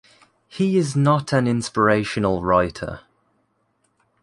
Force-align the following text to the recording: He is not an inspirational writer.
He 0.47 0.77
is 0.79 0.95
not 0.95 1.31
an 1.31 1.47
inspirational 1.47 2.41
writer. 2.43 3.01